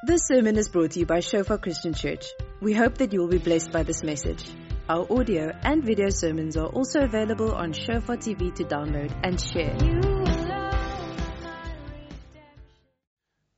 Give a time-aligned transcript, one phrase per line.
[0.00, 2.24] This sermon is brought to you by Shofar Christian Church.
[2.60, 4.44] We hope that you will be blessed by this message.
[4.88, 9.76] Our audio and video sermons are also available on Shofar TV to download and share.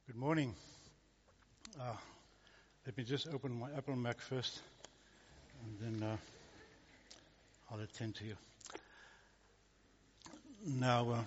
[0.07, 0.55] Good morning.
[1.79, 1.93] Uh,
[2.87, 4.63] let me just open my Apple Mac first,
[5.63, 6.17] and then uh,
[7.71, 8.37] I'll attend to you.
[10.65, 11.23] Now, uh,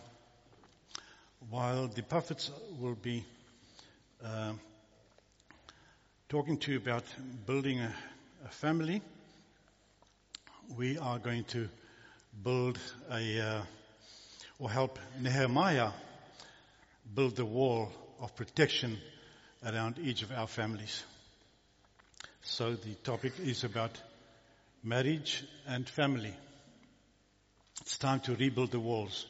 [1.52, 2.50] while the prophets
[2.80, 3.24] will be
[4.26, 4.54] uh,
[6.30, 7.04] talking to you about
[7.46, 7.94] building a,
[8.46, 9.02] a, family,
[10.76, 11.70] we are going to
[12.44, 12.80] build
[13.12, 13.62] a, uh,
[14.60, 15.92] or help Nehemiah
[17.14, 18.98] build the wall of protection
[19.66, 21.04] around each of our families.
[22.42, 23.92] So the topic is about
[24.84, 26.36] marriage and family.
[27.82, 29.26] It's time to rebuild the walls.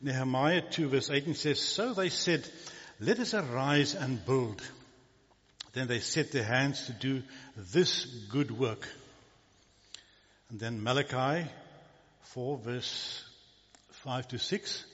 [0.00, 2.48] Nehemiah 2 verse 18 says, So they said,
[3.00, 4.62] let us arise and build.
[5.72, 7.22] Then they set their hands to do
[7.56, 8.86] this good work.
[10.50, 11.48] And then Malachi
[12.34, 13.24] 4 verse
[13.90, 14.84] 5 to 6.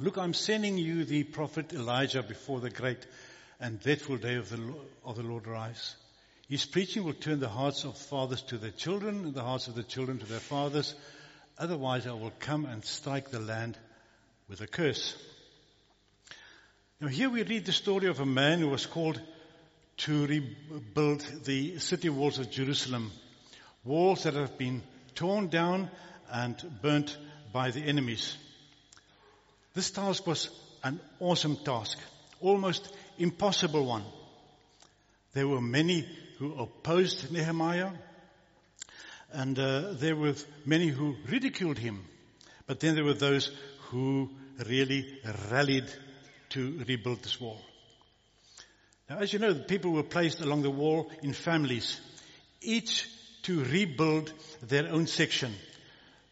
[0.00, 3.06] Look, I'm sending you the prophet Elijah before the great
[3.60, 5.96] and dreadful day of the, of the Lord arrives.
[6.48, 9.74] His preaching will turn the hearts of fathers to their children and the hearts of
[9.74, 10.94] the children to their fathers.
[11.58, 13.78] Otherwise I will come and strike the land
[14.48, 15.16] with a curse.
[17.00, 19.20] Now here we read the story of a man who was called
[19.96, 23.12] to rebuild the city walls of Jerusalem.
[23.84, 24.82] Walls that have been
[25.14, 25.90] torn down
[26.30, 27.16] and burnt
[27.52, 28.36] by the enemies.
[29.74, 30.50] This task was
[30.82, 31.98] an awesome task,
[32.40, 34.04] almost impossible one.
[35.32, 36.06] There were many
[36.38, 37.90] who opposed Nehemiah,
[39.32, 42.04] and uh, there were many who ridiculed him.
[42.66, 43.50] But then there were those
[43.90, 44.30] who
[44.66, 45.18] really
[45.50, 45.90] rallied
[46.50, 47.60] to rebuild this wall.
[49.14, 52.00] Now, as you know, the people were placed along the wall in families,
[52.60, 53.08] each
[53.42, 55.54] to rebuild their own section,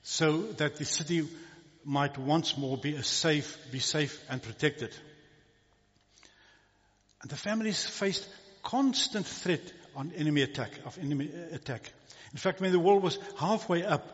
[0.02, 1.28] so that the city
[1.84, 4.90] might once more be safe, be safe and protected.
[7.20, 8.28] And the families faced
[8.64, 11.88] constant threat on enemy attack, of enemy uh, attack.
[12.32, 14.08] In fact, when the wall was halfway up,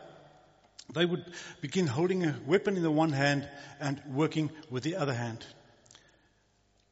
[0.93, 1.25] they would
[1.59, 3.49] begin holding a weapon in the one hand
[3.79, 5.43] and working with the other hand.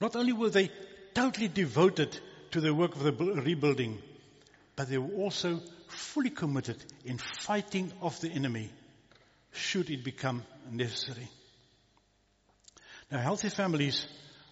[0.01, 0.71] Not only were they
[1.17, 2.15] totally devoted
[2.51, 3.97] to the work of the rebuilding,
[4.75, 8.69] but they were also fully committed in fighting off the enemy
[9.51, 11.27] should it become necessary.
[13.11, 14.05] Now healthy families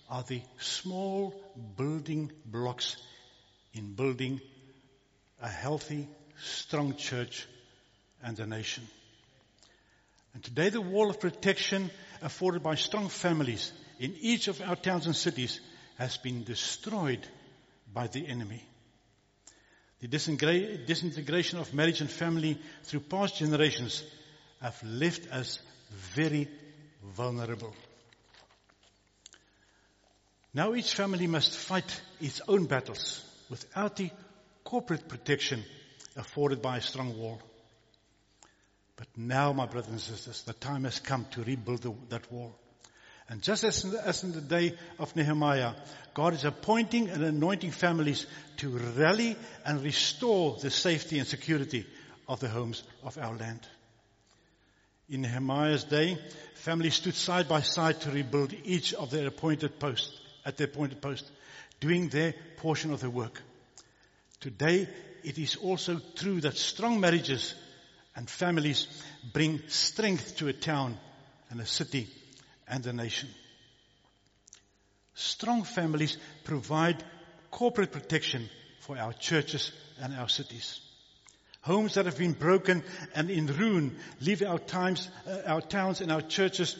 [0.09, 1.35] are the small
[1.77, 2.97] building blocks
[3.75, 4.41] in building
[5.39, 6.07] a healthy,
[6.43, 7.45] strong church
[8.23, 8.87] and a nation.
[10.33, 11.91] And today the wall of protection
[12.23, 15.61] afforded by strong families in each of our towns and cities
[15.97, 17.25] has been destroyed
[17.93, 18.63] by the enemy.
[20.01, 24.03] The disintegration of marriage and family through past generations
[24.61, 25.59] have left us
[26.13, 26.47] very
[27.15, 27.73] vulnerable.
[30.53, 34.09] Now each family must fight its own battles without the
[34.63, 35.63] corporate protection
[36.15, 37.41] afforded by a strong wall.
[38.95, 42.55] But now, my brothers and sisters, the time has come to rebuild the, that wall.
[43.27, 45.73] And just as in, the, as in the day of Nehemiah,
[46.13, 48.27] God is appointing and anointing families
[48.57, 51.87] to rally and restore the safety and security
[52.27, 53.61] of the homes of our land.
[55.09, 56.19] In Nehemiah's day,
[56.55, 61.01] families stood side by side to rebuild each of their appointed posts, at their appointed
[61.01, 61.29] post,
[61.79, 63.41] doing their portion of the work.
[64.39, 64.87] Today,
[65.23, 67.55] it is also true that strong marriages
[68.15, 68.87] and families
[69.33, 70.97] bring strength to a town
[71.49, 72.07] and a city
[72.67, 73.29] and the nation.
[75.13, 77.03] Strong families provide
[77.51, 78.49] corporate protection
[78.81, 79.71] for our churches
[80.01, 80.81] and our cities.
[81.61, 82.83] Homes that have been broken
[83.15, 86.77] and in ruin leave our times, uh, our towns and our churches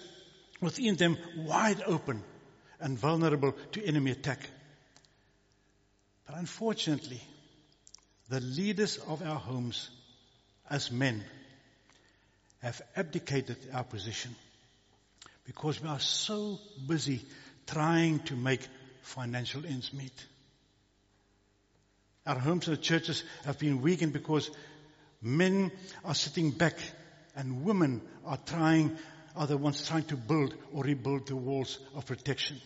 [0.62, 2.24] within them wide open
[2.80, 4.40] and vulnerable to enemy attack.
[6.28, 7.22] But unfortunately,
[8.30, 9.90] the leaders of our homes
[10.70, 11.24] as men
[12.62, 14.36] have abdicated our position
[15.46, 17.22] because we are so busy
[17.68, 18.68] trying to make
[19.02, 20.26] financial ends meet.
[22.26, 24.50] Our homes and churches have been weakened because
[25.22, 25.72] men
[26.04, 26.78] are sitting back
[27.36, 28.98] and women are trying,
[29.36, 32.60] are the ones trying to build or rebuild the walls of protection.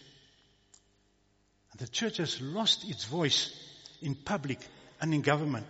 [1.71, 3.51] And the church has lost its voice
[4.01, 4.59] in public
[5.01, 5.67] and in government.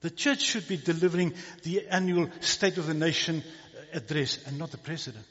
[0.00, 3.42] The church should be delivering the annual State of the Nation
[3.92, 5.26] address and not the president.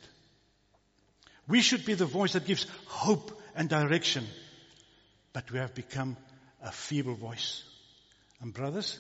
[1.47, 4.25] We should be the voice that gives hope and direction.
[5.36, 6.15] but we have become
[6.63, 7.62] a feeble voice.
[8.39, 8.97] And brothers,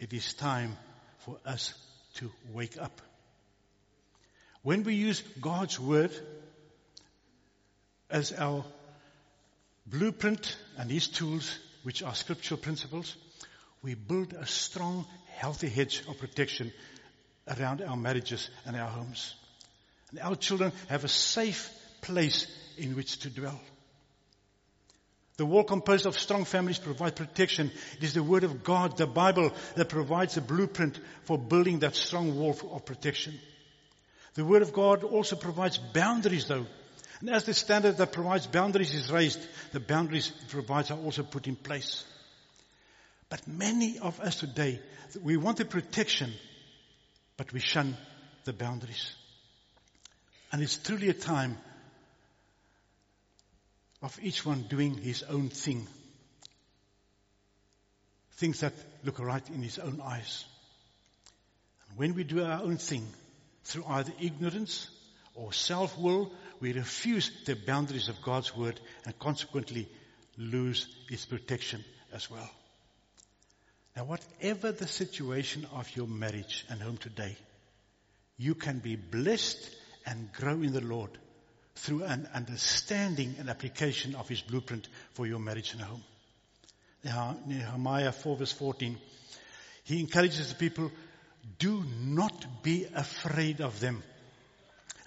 [0.00, 0.76] it is time
[1.20, 1.74] for us
[2.14, 3.00] to wake up.
[4.62, 6.10] When we use God's word
[8.10, 8.64] as our
[9.86, 13.14] blueprint and His tools, which are scriptural principles,
[13.80, 15.06] we build a strong,
[15.36, 16.72] healthy hedge of protection
[17.46, 19.36] around our marriages and our homes.
[20.10, 21.70] And our children have a safe
[22.00, 22.46] place
[22.76, 23.60] in which to dwell.
[25.36, 27.70] The wall composed of strong families provide protection.
[27.96, 31.94] It is the Word of God, the Bible, that provides a blueprint for building that
[31.94, 33.38] strong wall of protection.
[34.34, 36.66] The Word of God also provides boundaries though.
[37.20, 39.40] And as the standard that provides boundaries is raised,
[39.72, 42.04] the boundaries it provides are also put in place.
[43.28, 44.80] But many of us today,
[45.22, 46.32] we want the protection,
[47.36, 47.96] but we shun
[48.44, 49.12] the boundaries.
[50.50, 51.58] And it's truly a time
[54.02, 55.86] of each one doing his own thing.
[58.32, 58.72] Things that
[59.04, 60.44] look right in his own eyes.
[61.88, 63.06] And when we do our own thing,
[63.64, 64.88] through either ignorance
[65.34, 69.88] or self-will, we refuse the boundaries of God's word and consequently
[70.36, 72.50] lose its protection as well.
[73.96, 77.36] Now whatever the situation of your marriage and home today,
[78.36, 79.58] you can be blessed
[80.08, 81.10] and grow in the Lord
[81.76, 86.02] through an understanding and application of his blueprint for your marriage and home.
[87.46, 88.98] Nehemiah 4 verse 14.
[89.84, 90.90] He encourages the people,
[91.58, 94.02] do not be afraid of them.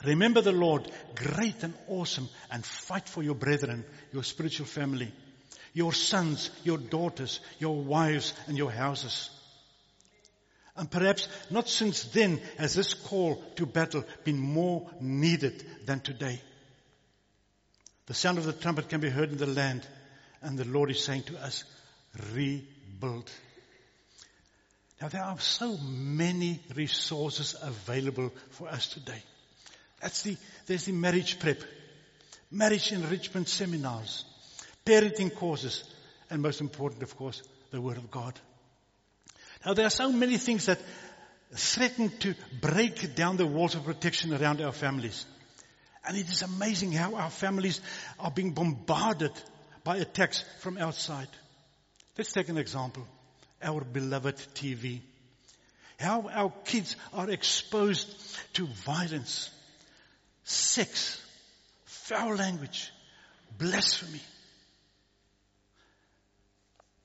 [0.06, 3.84] Remember the Lord, great and awesome, and fight for your brethren,
[4.14, 5.12] your spiritual family,
[5.74, 9.30] your sons, your daughters, your wives, and your houses.
[10.82, 16.42] And perhaps not since then has this call to battle been more needed than today.
[18.08, 19.86] The sound of the trumpet can be heard in the land,
[20.42, 21.66] and the Lord is saying to us,
[22.34, 23.30] rebuild.
[25.00, 29.22] Now there are so many resources available for us today.
[30.02, 30.36] That's the,
[30.66, 31.62] there's the marriage prep,
[32.50, 34.26] marriage enrichment seminars,
[34.84, 35.84] parenting courses,
[36.32, 38.34] and most important, of course, the Word of God.
[39.66, 40.80] Now there are so many things that
[41.54, 45.26] threaten to break down the walls of protection around our families.
[46.08, 47.80] And it is amazing how our families
[48.20, 49.32] are being bombarded
[49.84, 51.28] by attacks from outside.
[52.18, 53.06] Let's take an example.
[53.62, 55.02] Our beloved TV.
[56.00, 58.10] How our kids are exposed
[58.54, 59.52] to violence,
[60.44, 61.22] sex,
[61.86, 62.92] foul language,
[63.60, 64.22] blasphemy.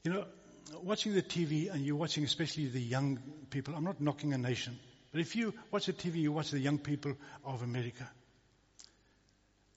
[0.04, 0.24] You know,
[0.82, 3.18] watching the TV and you're watching especially the young
[3.50, 4.78] people, I'm not knocking a nation,
[5.12, 7.14] but if you watch the TV, you watch the young people
[7.44, 8.08] of America.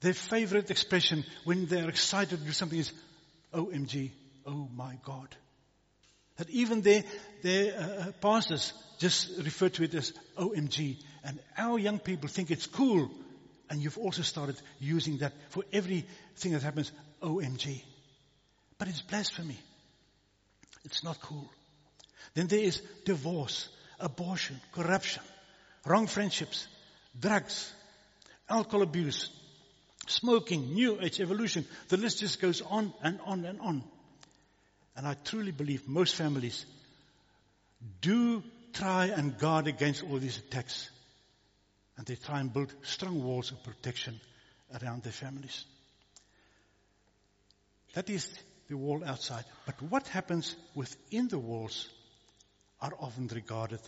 [0.00, 2.92] Their favorite expression when they're excited to do something is,
[3.52, 4.10] OMG,
[4.46, 5.28] oh my God.
[6.36, 7.04] That even their,
[7.42, 10.96] their uh, uh, pastors just refer to it as OMG.
[11.22, 13.10] And our young people think it's cool.
[13.68, 16.90] And you've also started using that for everything that happens,
[17.22, 17.82] OMG.
[18.78, 19.58] But it's blasphemy.
[20.84, 21.48] It's not cool.
[22.34, 23.68] Then there is divorce,
[23.98, 25.22] abortion, corruption,
[25.84, 26.66] wrong friendships,
[27.18, 27.72] drugs,
[28.48, 29.30] alcohol abuse,
[30.06, 31.66] smoking, new age, evolution.
[31.88, 33.84] The list just goes on and on and on.
[34.96, 36.66] And I truly believe most families
[38.00, 40.90] do try and guard against all these attacks.
[41.96, 44.20] And they try and build strong walls of protection
[44.80, 45.64] around their families.
[47.94, 48.28] That is
[48.70, 49.44] the wall outside.
[49.66, 51.88] But what happens within the walls
[52.80, 53.80] are often regarded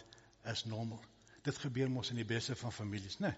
[0.45, 1.01] as normal.
[1.45, 3.35] Dit gebeur mos in die beste van families, né?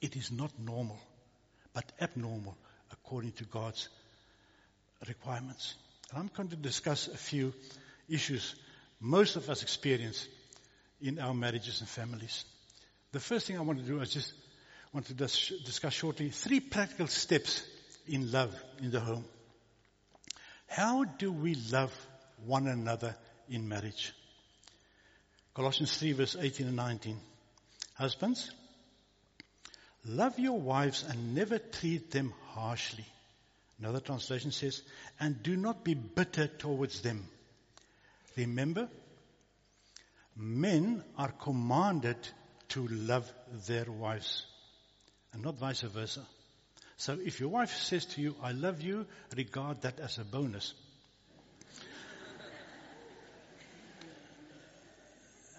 [0.00, 0.98] It is not normal
[1.74, 2.56] but abnormal
[2.90, 3.88] according to God's
[5.06, 5.74] requirements.
[6.10, 7.52] And I'm going to discuss a few
[8.08, 8.54] issues
[9.00, 10.28] most of us experience
[11.00, 12.44] in our marriages and families.
[13.10, 14.32] The first thing I want to do is just
[14.92, 17.64] want to discuss shortly three practical steps
[18.06, 19.24] in love in the home.
[20.72, 21.92] How do we love
[22.46, 23.14] one another
[23.50, 24.14] in marriage?
[25.54, 27.18] Colossians 3 verse 18 and 19.
[27.94, 28.50] Husbands,
[30.06, 33.04] Love your wives and never treat them harshly.
[33.78, 34.82] Another translation says,
[35.20, 37.28] and do not be bitter towards them.
[38.36, 38.88] Remember,
[40.34, 42.16] men are commanded
[42.70, 43.30] to love
[43.66, 44.46] their wives
[45.34, 46.26] and not vice versa.
[47.02, 49.06] So if your wife says to you, I love you,
[49.36, 50.72] regard that as a bonus.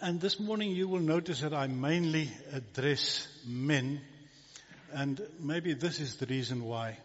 [0.01, 3.99] and this morning you will notice that I mainly address men,
[4.93, 6.97] and maybe this is the reason why.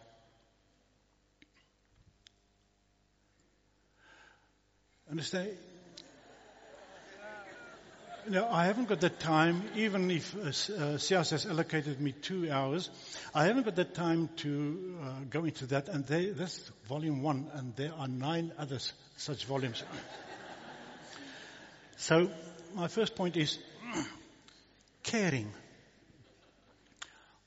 [5.11, 5.49] Understand?
[8.27, 12.91] No, I haven't got the time, even if uh, uh has allocated me two hours,
[13.35, 15.89] I haven't got the time to uh, go into that.
[15.89, 19.83] And they, that's volume one, and there are nine others, such volumes.
[21.97, 22.31] so,
[22.75, 23.59] my first point is
[25.03, 25.51] caring.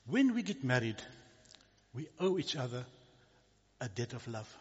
[0.06, 1.00] When we get married,
[1.94, 2.84] we owe each other
[3.80, 4.56] a debt of love.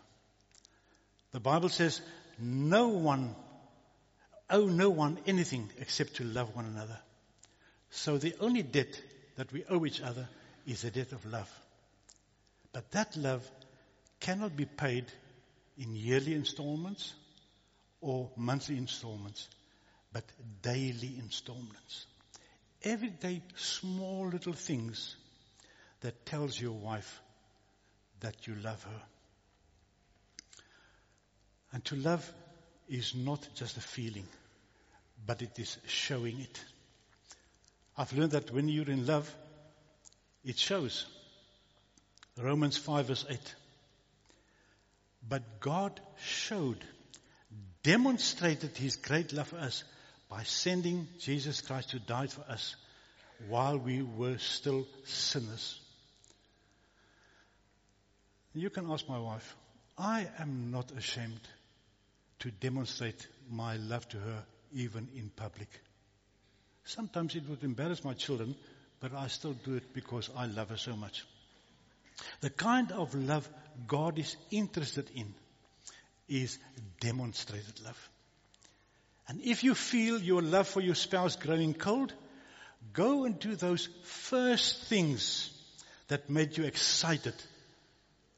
[1.32, 2.02] The Bible says,
[2.40, 3.36] no one
[4.52, 7.00] owe no one anything except to love one another.
[7.90, 9.02] So the only debt
[9.38, 10.28] that we owe each other
[10.68, 11.50] is a debt of love.
[12.74, 13.50] But that love
[14.20, 15.06] cannot be paid
[15.78, 17.14] in yearly installments
[18.02, 19.48] or monthly installments,
[20.14, 20.24] but
[20.62, 22.06] daily installments.
[22.84, 25.16] Everyday small little things
[26.02, 27.22] that tells your wife
[28.20, 29.02] that you love her.
[31.74, 32.32] And to love
[32.90, 34.28] is not just a feeling
[35.26, 36.64] but it is showing it.
[37.98, 39.34] I've learned that when you're in love,
[40.44, 41.06] it shows.
[42.38, 43.56] Romans 5 verse 8.
[45.28, 46.84] But God showed,
[47.84, 49.84] demonstrated his great love for us
[50.30, 52.76] by sending Jesus Christ who died for us
[53.48, 55.80] while we were still sinners.
[58.54, 59.56] You can ask my wife,
[59.98, 61.40] I am not ashamed
[62.40, 65.70] to demonstrate my love to her even in public.
[66.84, 68.56] Sometimes it would embarrass my children,
[69.00, 71.26] but I still do it because I love her so much.
[72.42, 73.50] The kind of love
[73.88, 75.34] God is interested in
[76.28, 76.58] is
[77.00, 78.10] demonstrated love.
[79.28, 82.14] And if you feel your love for your spouse growing cold,
[82.94, 85.52] go and do those first things
[86.08, 87.34] that made you excited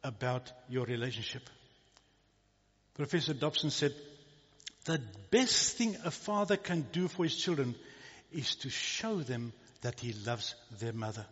[0.04, 1.50] about your relationship.
[2.96, 3.94] Professor Dobson said,
[4.86, 7.76] the best thing a father can do for his children
[8.32, 11.26] is to show them that he loves their mother.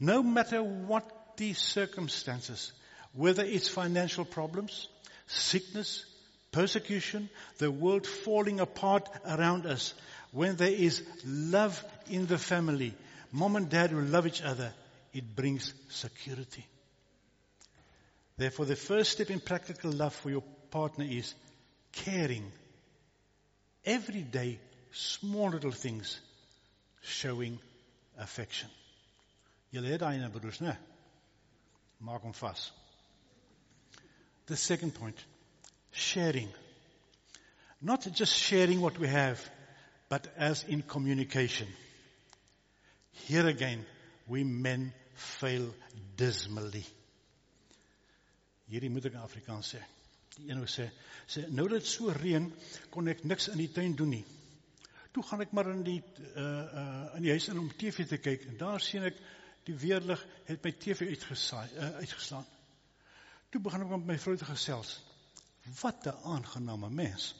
[0.00, 2.72] No matter what the circumstances,
[3.12, 4.88] whether it's financial problems,
[5.26, 6.04] sickness,
[6.52, 7.28] persecution,
[7.58, 9.94] the world falling apart around us,
[10.32, 12.94] when there is love in the family,
[13.32, 14.72] mom and dad will love each other,
[15.12, 16.64] it brings security.
[18.36, 21.34] Therefore, the first step in practical love for your partner is
[21.92, 22.50] caring.
[23.84, 24.58] Every day,
[24.92, 26.20] small little things
[27.02, 27.58] showing
[28.18, 28.68] affection.
[29.72, 30.76] Julle het daai.
[34.46, 35.24] The second point,
[35.90, 36.48] sharing.
[37.80, 39.40] Not just sharing what we have,
[40.08, 41.68] but as in communication.
[43.26, 43.84] Here again,
[44.26, 45.74] we men fail
[46.16, 46.84] dismally.
[48.70, 49.80] Hierdie moet ek in Afrikaans sê.
[50.38, 50.86] Die een sê,
[51.26, 52.44] sê nou dat dit so reën,
[52.94, 54.24] kon ek niks in die tuin doen nie.
[55.12, 56.02] Toe gaan ek maar in die
[56.36, 59.16] uh uh in die huis in om TV te kyk en daar sien ek
[59.66, 62.46] die weerlig het my TV uitgesaai uh, uitgeslaan.
[63.50, 64.90] Toe begin ek met my vrou te gesels.
[65.80, 67.34] Wat 'n aangename mens.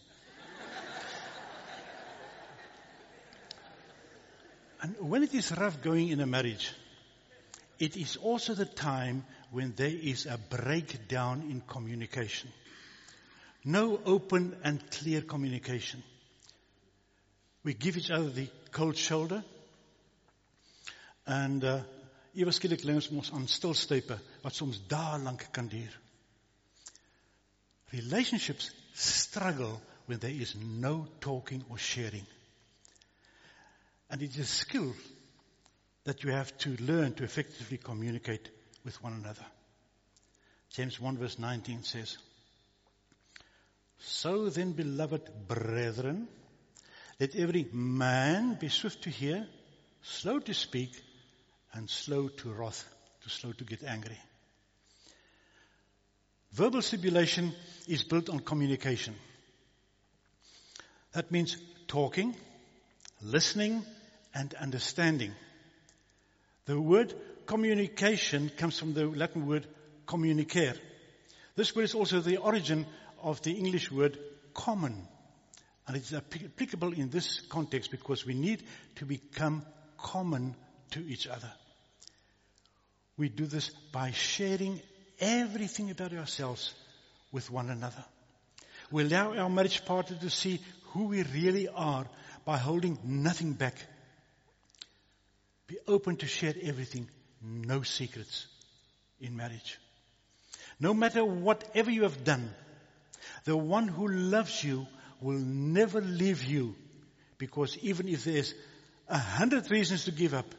[4.82, 6.72] And when it is rough going in a marriage,
[7.78, 12.50] it is also the time when there is a breakdown in communication.
[13.64, 16.02] No open and clear communication.
[17.64, 19.42] We give each other the cold shoulder.
[21.26, 21.82] En uh
[22.32, 25.98] ewe skielik lê mos aan stilstype wat soms dae lank kan duur.
[27.90, 32.26] Relationships struggle when there is no talking or sharing.
[34.10, 34.94] And it is a skill
[36.04, 38.50] that you have to learn to effectively communicate
[38.84, 39.44] with one another.
[40.70, 42.16] James 1 verse 19 says,
[43.98, 46.28] so then, beloved brethren,
[47.18, 49.46] let every man be swift to hear,
[50.02, 50.90] slow to speak,
[51.72, 52.84] and slow to wrath,
[53.22, 54.18] to slow to get angry.
[56.52, 57.52] Verbal stimulation
[57.86, 59.14] is built on communication.
[61.12, 61.56] That means
[61.88, 62.34] talking,
[63.22, 63.84] listening,
[64.34, 65.32] and understanding.
[66.66, 67.14] The word
[67.46, 69.66] communication comes from the Latin word
[70.06, 70.76] communicare.
[71.56, 72.86] This word is also the origin
[73.22, 74.18] of the English word
[74.54, 75.06] common.
[75.86, 78.62] And it's applicable in this context because we need
[78.96, 79.64] to become
[79.96, 80.54] common
[80.90, 81.50] to each other.
[83.16, 84.80] We do this by sharing
[85.18, 86.74] everything about ourselves
[87.32, 88.04] with one another.
[88.90, 90.60] We allow our marriage partner to see
[90.92, 92.06] who we really are
[92.44, 93.74] by holding nothing back.
[95.66, 97.08] Be open to share everything,
[97.42, 98.46] no secrets
[99.20, 99.78] in marriage.
[100.80, 102.54] No matter whatever you have done,
[103.44, 104.86] the one who loves you
[105.20, 106.74] will never leave you
[107.38, 108.54] because even if there's
[109.08, 110.54] a hundred reasons to give up,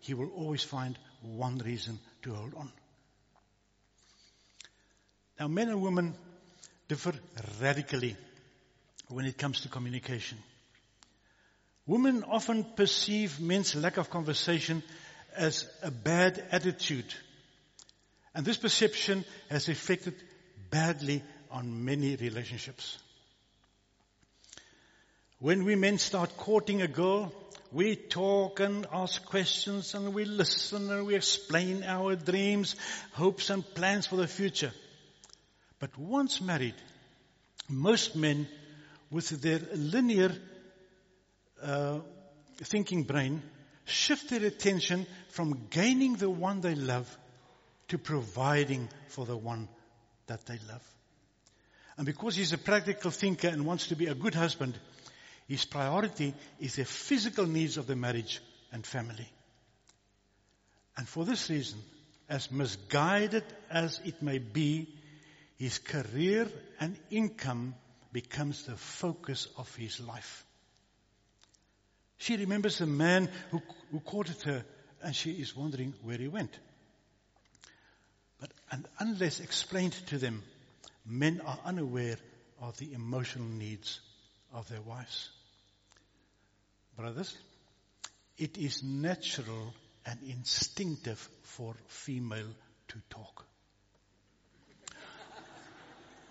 [0.00, 2.72] he will always find one reason to hold on.
[5.38, 6.14] Now men and women
[6.88, 7.14] differ
[7.60, 8.16] radically
[9.08, 10.38] when it comes to communication.
[11.86, 14.82] Women often perceive men's lack of conversation
[15.36, 17.12] as a bad attitude.
[18.34, 20.14] And this perception has affected
[20.70, 22.98] badly on many relationships.
[25.38, 27.32] When we men start courting a girl,
[27.72, 32.76] we talk and ask questions and we listen and we explain our dreams,
[33.12, 34.72] hopes and plans for the future.
[35.78, 36.74] But once married,
[37.68, 38.46] most men
[39.10, 40.32] with their linear
[41.62, 42.00] uh,
[42.58, 43.42] thinking brain
[43.84, 47.08] shift their attention from gaining the one they love
[47.88, 49.68] to providing for the one
[50.26, 50.82] that they love.
[51.96, 54.78] And because he's a practical thinker and wants to be a good husband,
[55.46, 58.40] his priority is the physical needs of the marriage
[58.72, 59.28] and family.
[60.96, 61.80] And for this reason,
[62.28, 64.88] as misguided as it may be,
[65.58, 66.48] his career
[66.80, 67.74] and income
[68.12, 70.44] becomes the focus of his life.
[72.18, 74.64] She remembers the man who, who courted her
[75.02, 76.56] and she is wondering where he went.
[78.40, 80.42] But and unless explained to them,
[81.04, 82.16] men are unaware
[82.60, 84.00] of the emotional needs
[84.52, 85.30] of their wives.
[86.96, 87.36] Brothers,
[88.38, 89.74] it is natural
[90.06, 92.48] and instinctive for female
[92.88, 93.44] to talk.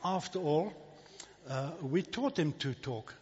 [0.04, 0.74] After all,
[1.50, 3.14] uh, we taught them to talk.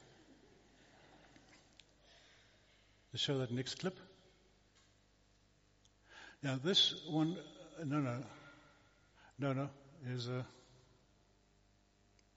[3.12, 3.98] Let's show that next clip.
[6.42, 7.38] Now this one,
[7.80, 8.24] uh, no, no,
[9.40, 9.70] no, no,
[10.08, 10.46] is a,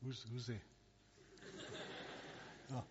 [0.05, 0.63] who's, who's there?
[2.75, 2.85] oh,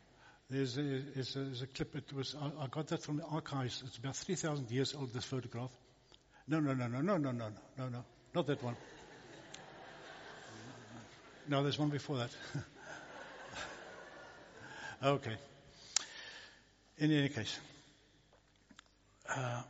[0.49, 3.25] there's a, there's, a, there's a clip, it was, I, I got that from the
[3.25, 3.83] archives.
[3.85, 5.71] It's about 3,000 years old, this photograph.
[6.47, 8.75] No, no, no, no, no, no, no, no, no, not that one.
[11.47, 12.29] No, there's one before that.
[15.03, 15.35] okay.
[16.97, 17.59] In any case.
[19.27, 19.61] Uh,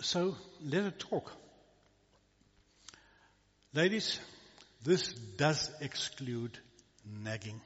[0.00, 1.32] so let it talk.
[3.72, 4.18] Ladies,
[4.82, 6.58] this does exclude
[7.22, 7.60] nagging.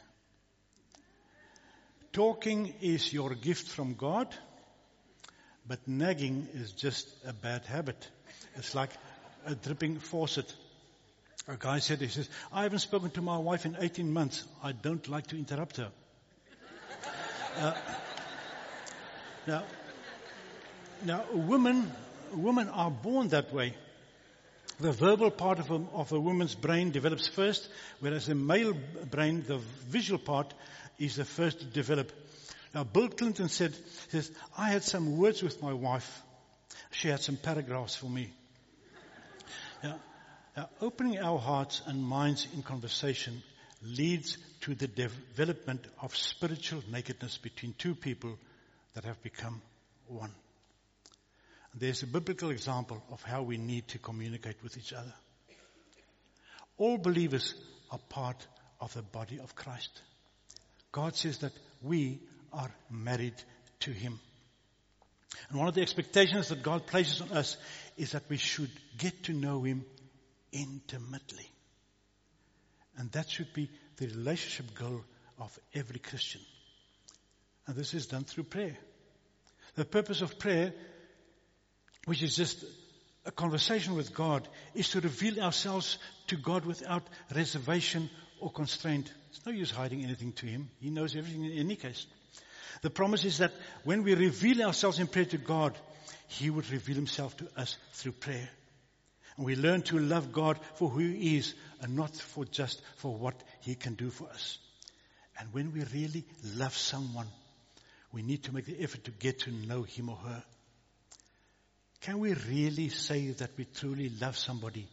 [2.13, 4.35] Talking is your gift from God,
[5.67, 8.09] but nagging is just a bad habit.
[8.57, 8.91] It's like
[9.47, 10.53] a dripping faucet.
[11.47, 14.45] A guy said, he says, I haven't spoken to my wife in 18 months.
[14.63, 15.91] I don't like to interrupt her.
[17.59, 17.75] Uh,
[19.47, 19.63] now,
[21.05, 21.93] now, women,
[22.33, 23.75] women are born that way.
[24.81, 27.69] The verbal part of a, of a woman's brain develops first,
[28.01, 28.75] whereas the male
[29.11, 29.59] brain, the
[29.89, 30.53] visual part,
[30.99, 32.11] is the first to develop.
[32.75, 33.75] Now, Bill Clinton said,
[34.09, 36.23] says, I had some words with my wife.
[36.91, 38.33] She had some paragraphs for me.
[39.83, 40.01] Now,
[40.57, 43.43] now, opening our hearts and minds in conversation
[43.83, 48.39] leads to the development of spiritual nakedness between two people
[48.95, 49.61] that have become
[50.07, 50.31] one.
[51.75, 55.13] There's a biblical example of how we need to communicate with each other.
[56.77, 57.55] All believers
[57.91, 58.47] are part
[58.81, 59.91] of the body of Christ.
[60.93, 62.21] God says that we
[62.53, 63.35] are married
[63.81, 64.21] to Him.
[65.49, 67.57] And one of the expectations that God places on us
[67.97, 69.85] is that we should get to know Him
[70.53, 71.51] intimately.
[72.97, 75.05] And that should be the relationship goal
[75.39, 76.41] of every Christian.
[77.67, 78.77] And this is done through prayer.
[79.75, 80.73] The purpose of prayer,
[82.07, 82.65] which is just
[83.27, 87.03] a conversation with God, is to reveal ourselves to God without
[87.35, 89.13] reservation or constraint.
[89.31, 90.71] It's no use hiding anything to Him.
[90.81, 92.07] He knows everything in any case.
[92.83, 93.53] The promise is that
[93.85, 95.79] when we reveal ourselves in prayer to God,
[96.29, 98.49] He would reveal Himself to us through prayer.
[99.37, 103.17] And we learn to love God for who He is and not for just for
[103.17, 104.59] what He can do for us.
[105.39, 106.25] And when we really
[106.57, 107.27] love someone,
[108.13, 110.45] we need to make the effort to get to know him or her.
[112.05, 114.87] Can we really say that we truly love somebody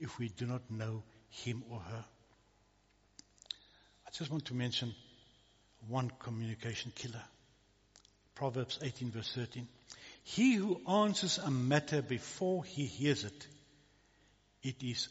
[0.00, 2.04] if we do not know him or her?
[4.04, 4.92] I just want to mention
[5.86, 7.22] one communication killer.
[8.34, 9.68] Proverbs 18 verse 13.
[10.24, 13.46] He who answers a matter before he hears it,
[14.64, 15.08] it is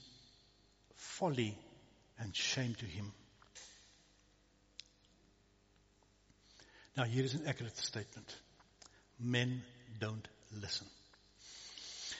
[0.98, 1.58] folly
[2.20, 3.14] and shame to him.
[6.98, 8.36] Now here is an accurate statement.
[9.18, 9.62] Men
[9.98, 10.28] don't
[10.62, 10.88] listen.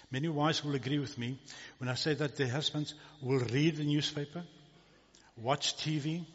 [0.10, 1.38] Many wives will agree with me
[1.80, 4.44] when I say that their husbands will read the newspaper,
[5.36, 6.26] watch TV,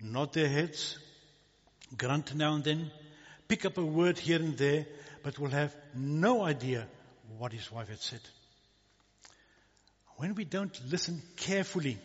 [0.00, 0.98] nod their heads,
[1.96, 2.90] grunt now and then,
[3.48, 4.86] pick up a word here and there,
[5.22, 6.86] but will have no idea
[7.38, 8.20] what his wife had said.
[10.16, 11.96] When we don't listen carefully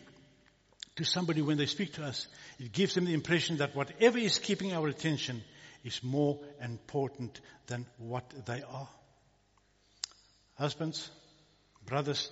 [0.96, 4.38] to somebody when they speak to us, it gives them the impression that whatever is
[4.38, 5.42] keeping our attention
[5.84, 8.88] is more important than what they are.
[10.56, 11.10] Husbands,
[11.84, 12.30] brothers,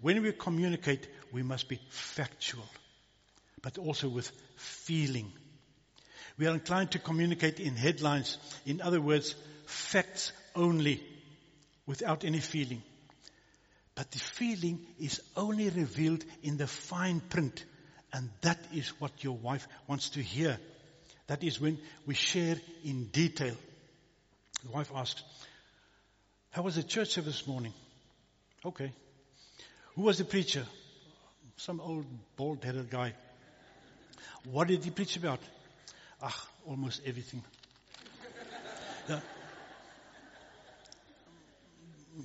[0.00, 2.64] when we communicate, we must be factual,
[3.62, 5.32] but also with feeling.
[6.38, 9.34] We are inclined to communicate in headlines, in other words,
[9.66, 11.02] facts only,
[11.86, 12.82] without any feeling.
[13.94, 17.64] But the feeling is only revealed in the fine print,
[18.12, 20.58] and that is what your wife wants to hear.
[21.26, 23.54] That is when we share in detail.
[24.64, 25.22] The wife asks,
[26.50, 27.72] How was the church service this morning?
[28.64, 28.92] Okay.
[29.94, 30.64] Who was the preacher?
[31.56, 33.14] Some old bald headed guy.
[34.44, 35.40] What did he preach about?
[36.22, 37.42] Ah, almost everything.
[39.08, 39.20] yeah.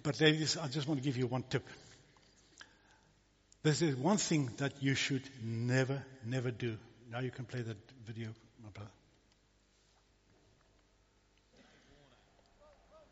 [0.03, 1.63] But ladies, I just want to give you one tip.
[3.63, 6.77] There's one thing that you should never, never do.
[7.11, 8.29] Now you can play that video,
[8.63, 8.91] my brother.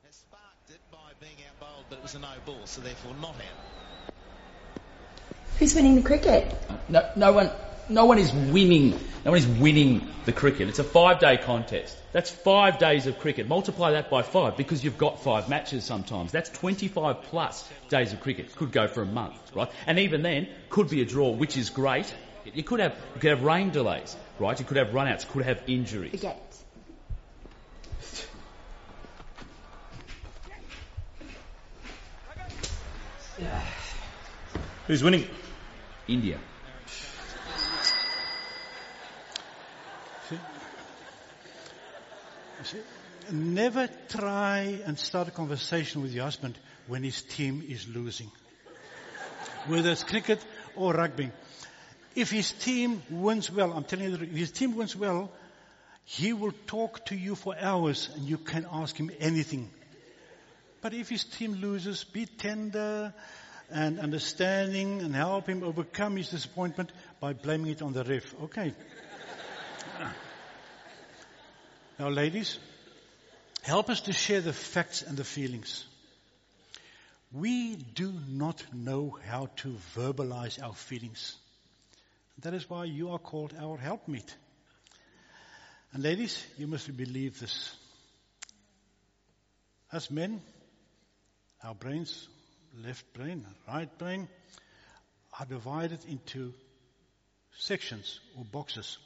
[0.06, 3.36] Has sparked it by being outbowled, but it was a no ball, so therefore not
[3.36, 3.60] out.
[5.60, 6.52] Who's winning the cricket?
[6.90, 7.52] No, no one,
[7.88, 9.00] no one is winning.
[9.24, 10.70] No one is winning the cricket.
[10.70, 11.96] It's a five-day contest.
[12.12, 13.48] That's five days of cricket.
[13.48, 16.32] Multiply that by five because you've got five matches sometimes.
[16.32, 18.56] That's 25 plus days of cricket.
[18.56, 19.70] Could go for a month, right?
[19.86, 22.12] And even then, could be a draw, which is great.
[22.44, 24.60] You could have, you could have rain delays, right?
[24.60, 26.12] You could have runouts, could have injuries.
[26.12, 26.43] Forget.
[34.88, 35.28] Who's winning?
[36.08, 36.40] India.
[43.32, 48.30] Never try and start a conversation with your husband when his team is losing.
[49.68, 51.32] Whether it's cricket or rugby.
[52.16, 55.32] If his team wins well, I'm telling you, if his team wins well,
[56.06, 59.72] he will talk to you for hours and you can ask him anything.
[60.84, 63.14] But if his team loses, be tender
[63.72, 66.92] and understanding and help him overcome his disappointment
[67.22, 68.36] by blaming it on the ref.
[68.44, 68.74] Okay.
[72.00, 72.58] Now, ladies,
[73.62, 75.86] help us to share the facts and the feelings.
[77.32, 81.38] We do not know how to verbalize our feelings.
[82.42, 84.36] That is why you are called our helpmeet.
[85.94, 87.76] And ladies, you must believe this.
[89.92, 90.42] As men,
[91.64, 92.28] our brains,
[92.84, 94.28] left brain, right brain,
[95.40, 96.54] are divided into
[97.58, 98.98] sections or boxes.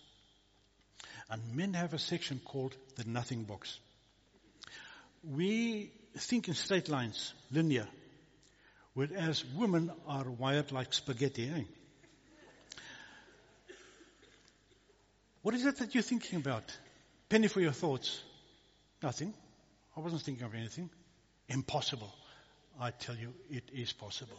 [1.30, 3.78] And men have a section called the nothing box.
[5.24, 7.88] We think in straight lines, linear,
[8.94, 11.50] whereas women are wired like spaghetti.
[11.50, 11.64] Eh?
[15.42, 16.64] What is it that you're thinking about?
[17.30, 18.22] Penny for your thoughts.
[19.04, 19.34] Nothing.
[19.96, 20.90] I wasn't thinking of anything.
[21.48, 22.14] Impossible.
[22.80, 24.38] I tell you, it is possible.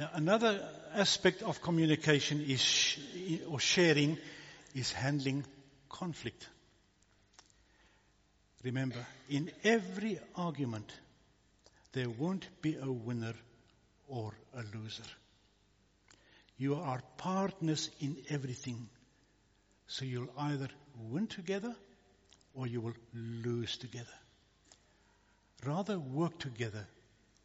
[0.00, 0.60] now, another
[0.94, 2.98] aspect of communication is sh-
[3.48, 4.18] or sharing
[4.74, 5.44] is handling
[5.88, 6.48] conflict.
[8.64, 10.90] Remember, in every argument,
[11.92, 13.34] there won't be a winner
[14.08, 15.04] or a loser.
[16.58, 18.88] You are partners in everything.
[19.86, 21.74] So you'll either win together
[22.54, 24.06] or you will lose together.
[25.64, 26.86] Rather work together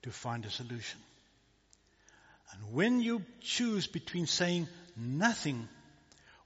[0.03, 0.99] to find a solution.
[2.53, 5.67] And when you choose between saying nothing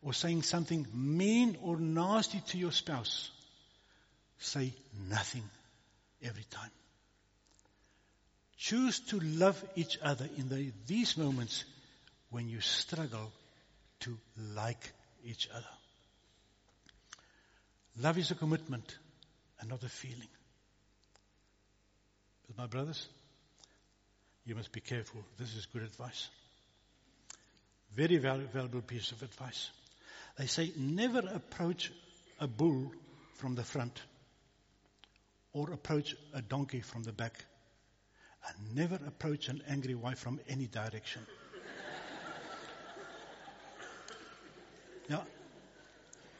[0.01, 3.31] or saying something mean or nasty to your spouse,
[4.37, 4.73] say
[5.09, 5.43] nothing
[6.21, 6.69] every time.
[8.57, 11.65] Choose to love each other in the, these moments
[12.29, 13.31] when you struggle
[14.01, 14.17] to
[14.53, 14.91] like
[15.23, 15.65] each other.
[17.99, 18.97] Love is a commitment
[19.59, 20.27] and not a feeling.
[22.55, 23.07] But my brothers,
[24.45, 25.21] you must be careful.
[25.37, 26.29] This is good advice.
[27.95, 29.69] Very valuable piece of advice.
[30.37, 31.91] They say never approach
[32.39, 32.91] a bull
[33.35, 34.01] from the front
[35.53, 37.45] or approach a donkey from the back
[38.47, 41.25] and never approach an angry wife from any direction.
[45.09, 45.23] now,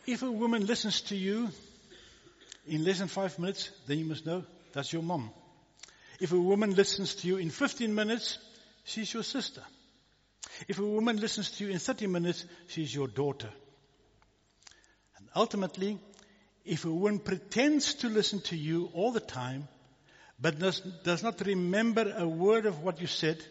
[0.06, 1.50] if a woman listens to you
[2.68, 5.32] in less than five minutes, then you must know that's your mom.
[6.20, 8.38] If a woman listens to you in 15 minutes,
[8.84, 9.62] she's your sister.
[10.68, 13.50] If a woman listens to you in 30 minutes, she's your daughter.
[15.18, 16.00] And ultimately,
[16.64, 19.68] if a woman pretends to listen to you all the time,
[20.40, 23.44] but does, does not remember a word of what you said,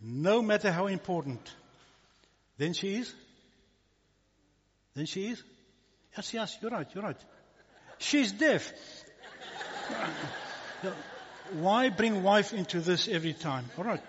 [0.00, 1.40] no matter how important,
[2.58, 3.14] then she is.
[4.94, 5.42] Then she is.
[6.16, 7.16] Yes, yes, you're right, you're right.
[7.98, 8.72] She's deaf.
[11.52, 13.66] Why bring wife into this every time?
[13.76, 14.02] All right.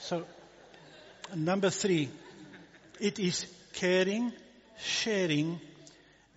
[0.00, 0.24] So,
[1.34, 2.10] number three,
[3.00, 4.32] it is caring,
[4.78, 5.60] sharing,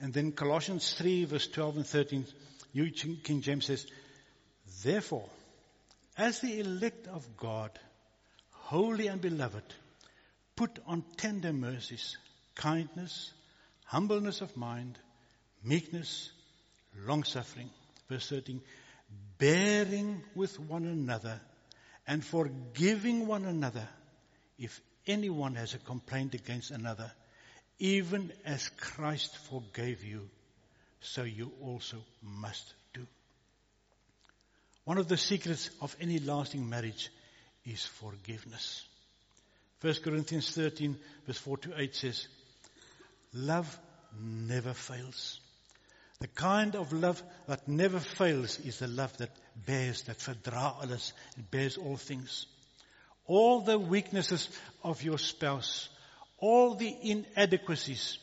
[0.01, 2.25] and then Colossians 3 verse 12 and 13,
[2.73, 3.85] New King James says,
[4.83, 5.29] Therefore,
[6.17, 7.71] as the elect of God,
[8.51, 9.63] holy and beloved,
[10.55, 12.17] put on tender mercies,
[12.55, 13.33] kindness,
[13.85, 14.97] humbleness of mind,
[15.63, 16.31] meekness,
[17.05, 17.69] long suffering.
[18.09, 18.61] Verse 13,
[19.37, 21.39] bearing with one another
[22.07, 23.87] and forgiving one another
[24.57, 27.11] if anyone has a complaint against another,
[27.79, 30.29] even as Christ forgave you,
[30.99, 33.05] so you also must do.
[34.85, 37.09] One of the secrets of any lasting marriage
[37.65, 38.85] is forgiveness.
[39.81, 42.27] 1 Corinthians 13 verse 4 to 8 says,
[43.33, 43.79] love
[44.19, 45.39] never fails.
[46.19, 49.29] The kind of love that never fails is the love that
[49.65, 52.47] bears, that verdra it bears all things.
[53.25, 54.49] All the weaknesses
[54.83, 55.89] of your spouse,
[56.39, 58.17] all the inadequacies,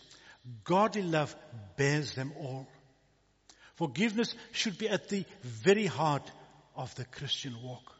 [0.64, 1.34] godly love
[1.76, 2.66] bears them all.
[3.76, 6.28] Forgiveness should be at the very heart
[6.74, 7.92] of the Christian walk.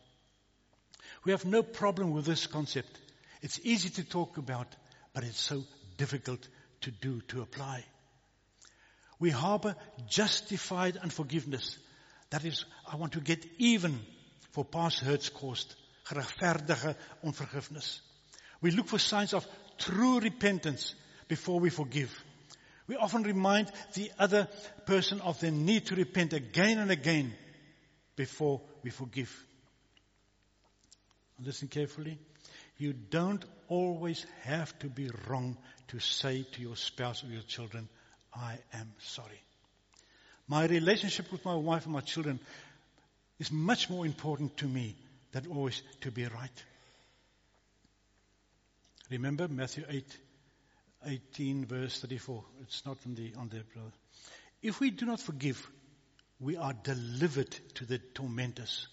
[1.25, 2.99] We have no problem with this concept.
[3.43, 4.75] It's easy to talk about,
[5.13, 5.65] but it's so
[5.97, 6.47] difficult
[6.83, 7.85] to do, to apply.
[9.19, 9.77] We harbor
[10.09, 11.79] justified unforgiveness.
[12.31, 14.01] That is, I want to get even
[14.53, 15.75] for past hurts caused.
[16.07, 18.01] Gerechtvaardige onvergifnis.
[18.61, 19.47] We look for signs of
[19.79, 20.95] true repentance
[21.29, 22.13] before we forgive.
[22.87, 24.49] We often remind the other
[24.85, 27.33] person of their need to repent again and again
[28.17, 29.31] before we forgive.
[31.43, 32.19] Listen carefully.
[32.77, 35.57] You don't always have to be wrong
[35.89, 37.89] to say to your spouse or your children,
[38.35, 39.41] I am sorry.
[40.49, 42.41] My relationship with my wife and my children
[43.39, 44.95] is much more important to me
[45.33, 46.65] than always to be right.
[49.11, 50.19] Remember Matthew 8,
[51.07, 52.45] 18 verse 34.
[52.63, 53.93] It's not on the, on the, brother.
[54.63, 55.67] If we do not forgive,
[56.41, 58.89] we are delivered to the tormentors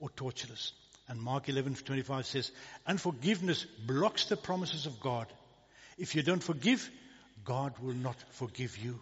[0.00, 0.72] or torturers.
[1.08, 2.50] And Mark 11, 25 says,
[2.86, 5.26] unforgiveness blocks the promises of God.
[5.98, 6.90] If you don't forgive,
[7.44, 8.98] God will not forgive you.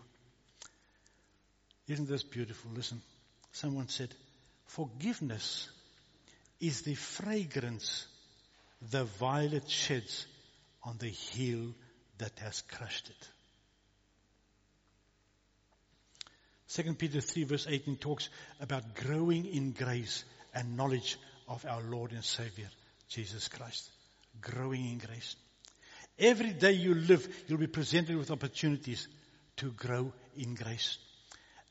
[1.88, 2.70] Isn't this beautiful?
[2.74, 3.00] Listen.
[3.52, 4.08] Someone said,
[4.66, 5.68] forgiveness
[6.60, 8.06] is the fragrance
[8.90, 10.26] the violet sheds
[10.82, 11.74] on the heel
[12.18, 13.28] that has crushed it.
[16.84, 20.24] 2 Peter 3 verse 18 talks about growing in grace
[20.54, 22.68] and knowledge of our Lord and Savior,
[23.08, 23.90] Jesus Christ.
[24.40, 25.36] Growing in grace.
[26.18, 29.08] Every day you live, you'll be presented with opportunities
[29.56, 30.98] to grow in grace.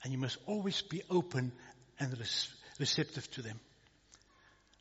[0.04, 1.52] And you must always be open
[2.00, 2.18] and
[2.80, 3.60] receptive to them.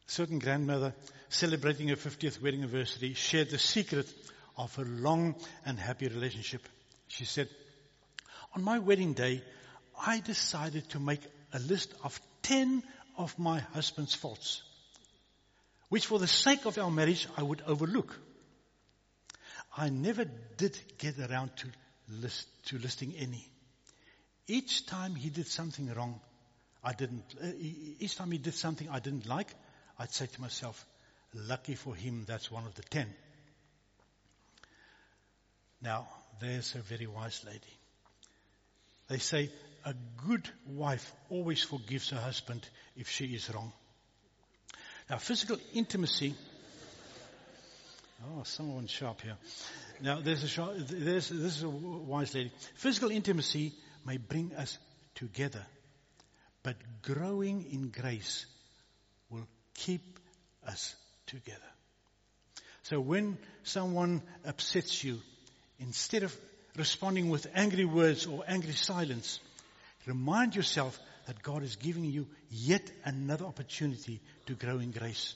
[0.09, 0.95] A certain grandmother
[1.29, 4.13] celebrating her 50th wedding anniversary shared the secret
[4.57, 6.63] of her long and happy relationship.
[7.09, 7.49] She said,
[8.55, 9.43] on my wedding day,
[10.05, 11.21] I decided to make
[11.53, 12.83] a list of 10
[13.17, 14.63] of my husband's faults,
[15.89, 18.19] which for the sake of our marriage I would overlook.
[19.77, 20.25] I never
[20.57, 21.69] did get around to
[22.09, 23.47] list, to listing any.
[24.47, 26.21] Each time he did something wrong,
[26.83, 29.49] I didn't, uh, each time he did something I didn't like,
[29.99, 30.85] I'd say to myself,
[31.35, 33.07] lucky for him, that's one of the ten.
[35.83, 36.09] Now,
[36.41, 37.61] there's a very wise lady.
[39.09, 39.51] They say
[39.85, 39.95] a
[40.27, 43.73] good wife always forgives her husband if she is wrong.
[45.09, 46.35] Now, physical intimacy
[48.23, 49.37] Oh, someone sharp here.
[50.03, 52.53] Now, there's a sharp, there's, this is a wise lady.
[52.75, 53.73] Physical intimacy
[54.05, 54.77] may bring us
[55.15, 55.65] together,
[56.63, 58.47] but growing in grace
[59.31, 60.19] will keep
[60.67, 60.95] us
[61.27, 61.59] together.
[62.83, 65.21] So when someone upsets you,
[65.79, 66.37] instead of
[66.77, 69.41] responding with angry words or angry silence,
[70.07, 75.35] remind yourself that God is giving you yet another opportunity to grow in grace.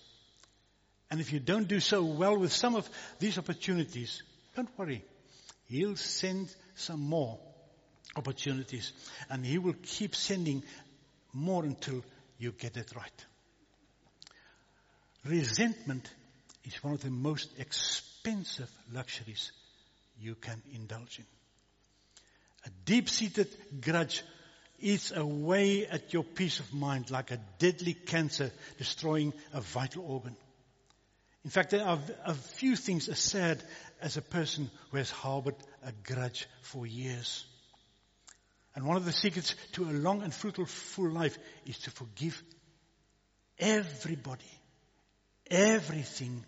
[1.15, 4.25] And if you don't do so well with some of these opportunities,
[4.57, 5.05] don't worry.
[5.69, 7.39] He'll send some more
[8.17, 8.93] opportunities
[9.31, 10.65] and he will keep sending
[11.33, 12.03] more until
[12.37, 13.25] you get it right.
[15.25, 16.13] Resentment
[16.65, 19.53] is one of the most expensive luxuries
[20.19, 21.27] you can indulge in.
[22.67, 24.25] A deep-seated grudge
[24.81, 30.35] eats away at your peace of mind like a deadly cancer destroying a vital organ.
[31.45, 33.63] In fact, there are a few things as sad
[34.01, 37.45] as a person who has harbored a grudge for years.
[38.75, 42.43] And one of the secrets to a long and fruitful life is to forgive
[43.59, 44.51] everybody,
[45.51, 46.45] everything,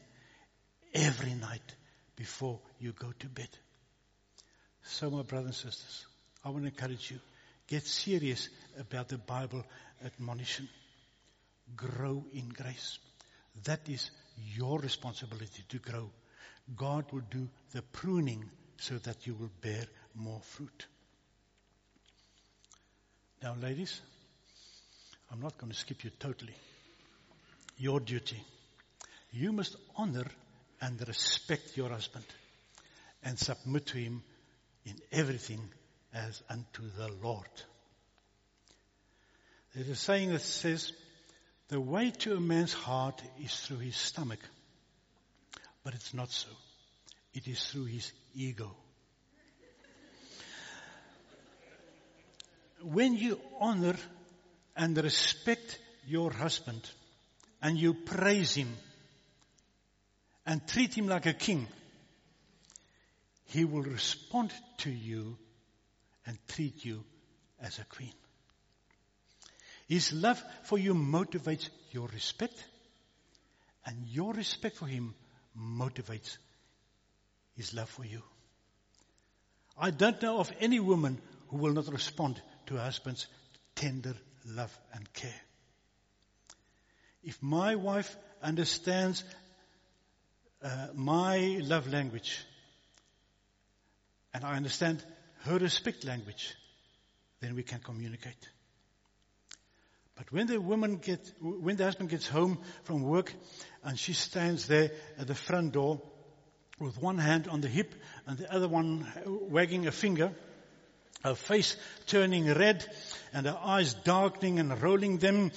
[0.95, 1.75] every night
[2.17, 3.51] before you go to bed.
[4.83, 6.07] So my brothers and sisters,
[6.45, 7.21] I want to encourage you,
[7.69, 8.49] get serious
[8.81, 9.65] about the Bible
[10.05, 10.69] admonition.
[11.77, 12.99] Grow in grace.
[13.65, 14.11] That is
[14.55, 16.11] your responsibility to grow.
[16.77, 18.45] God will do the pruning
[18.79, 20.87] so that you will bear more fruit.
[23.43, 24.01] Now, ladies,
[25.31, 26.55] I'm not going to skip you totally.
[27.79, 28.43] Your duty.
[29.33, 30.27] You must honor
[30.81, 32.25] and respect your husband
[33.23, 34.23] and submit to him
[34.85, 35.61] in everything
[36.15, 37.49] as unto the Lord.
[39.75, 40.93] There's a saying that says,
[41.69, 44.41] the way to a man's heart is through his stomach.
[45.83, 46.49] But it's not so.
[47.35, 48.75] It is through his ego.
[52.83, 53.97] When you honor
[54.77, 56.89] and respect your husband
[57.61, 58.77] and you praise him
[60.45, 61.67] and treat him like a king,
[63.47, 65.37] he will respond to you
[66.27, 67.03] and treat you
[67.61, 68.13] as a queen.
[69.87, 72.55] His love for you motivates your respect,
[73.85, 75.15] and your respect for him
[75.57, 76.37] motivates
[77.57, 78.23] his love for you.
[79.79, 83.27] I don't know of any woman who will not respond to her husband's
[83.75, 84.15] tender
[84.47, 85.41] love and care.
[87.23, 89.23] If my wife understands
[90.63, 92.41] uh, my love language,
[94.35, 95.03] and I understand
[95.45, 96.55] her respect language,
[97.41, 98.49] then we can communicate.
[100.17, 103.33] But when the woman gets, when the husband gets home from work
[103.85, 106.01] and she stands there at the front door
[106.81, 107.95] with one hand on the hip
[108.27, 110.33] and the other one wagging a finger,
[111.23, 111.77] her face
[112.07, 112.85] turning red
[113.33, 115.53] and her eyes darkening and rolling them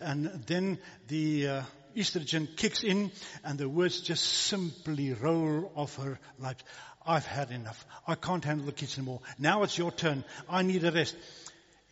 [0.00, 1.62] and then the uh,
[1.96, 3.10] estrogen kicks in
[3.42, 6.62] and the words just simply roll off her lips.
[7.06, 7.84] I've had enough.
[8.06, 9.20] I can't handle the kids anymore.
[9.38, 10.24] Now it's your turn.
[10.48, 11.16] I need a rest.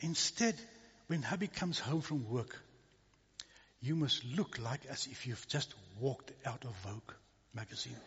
[0.01, 0.55] Instead,
[1.13, 2.59] when hubby comes home from work,
[3.83, 7.13] you must look like as if you've just walked out of Vogue
[7.55, 7.99] magazine.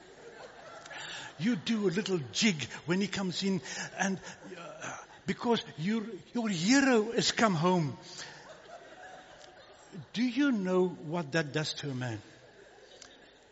[1.37, 2.55] You do a little jig
[2.87, 3.61] when he comes in
[3.99, 4.17] and
[4.57, 4.89] uh,
[5.27, 6.01] because your,
[6.33, 7.95] your hero has come home.
[10.13, 12.19] Do you know what that does to a man?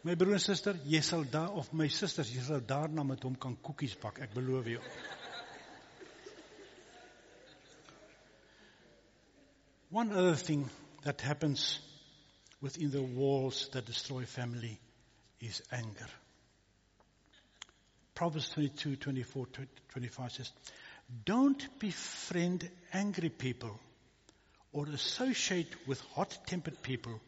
[0.02, 3.38] My broer en suster, jy sal daar of my susters, jy sal daarna met hom
[3.40, 4.82] kan koekies bak, ek beloof jou.
[9.94, 10.72] One other thing
[11.04, 11.78] that happens
[12.60, 14.80] within the walls that destroy family
[15.40, 16.08] is anger.
[18.16, 19.48] Proverbs 22, 24,
[19.90, 20.52] 25 says,
[21.26, 23.80] Don't befriend angry people
[24.72, 27.22] or associate with hot-tempered people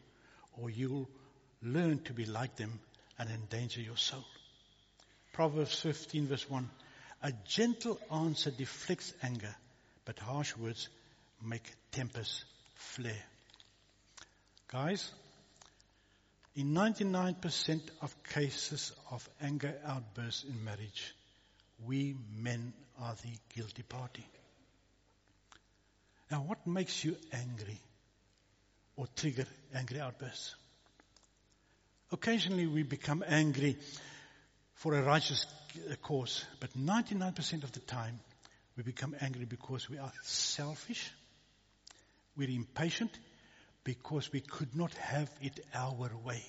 [0.60, 1.08] or you'll
[1.62, 2.80] learn to be like them
[3.16, 4.24] and endanger your soul.
[5.32, 6.68] Proverbs 15 verse 1,
[7.22, 9.54] A gentle answer deflects anger,
[10.04, 10.88] but harsh words
[11.40, 12.44] make tempers
[12.76, 13.24] flare.
[14.68, 15.10] Guys,
[16.54, 21.14] in 99% of cases of anger outbursts in marriage,
[21.84, 24.24] we men are the guilty party.
[26.30, 27.78] Now, what makes you angry
[28.96, 30.54] or trigger angry outbursts?
[32.10, 33.76] Occasionally we become angry
[34.74, 35.46] for a righteous
[36.02, 38.18] cause, but 99% of the time
[38.76, 41.10] we become angry because we are selfish
[42.36, 43.10] we're impatient
[43.84, 46.42] because we could not have it our way.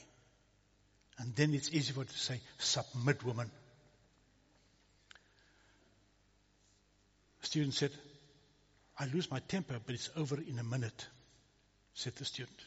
[1.19, 3.49] And then it's easy for us to say, submit woman.
[7.41, 7.91] The student said,
[8.99, 11.07] I lose my temper, but it's over in a minute,
[11.93, 12.59] said the student.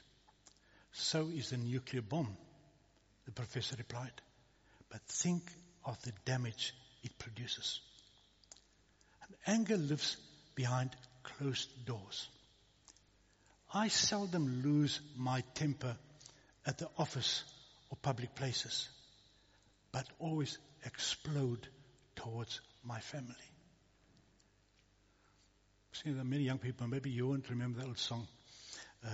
[0.92, 2.36] So is the nuclear bomb,
[3.24, 4.12] the professor replied.
[4.90, 5.42] But think
[5.84, 7.80] of the damage it produces.
[9.22, 10.16] And anger lives
[10.54, 10.90] behind
[11.22, 12.28] closed doors.
[13.72, 15.96] I seldom lose my temper
[16.66, 17.44] at the office
[17.90, 18.88] or public places,
[19.92, 21.68] but always explode
[22.16, 23.34] towards my family.
[25.92, 28.26] See, there are many young people, maybe you won't remember that old song.
[29.04, 29.08] Uh,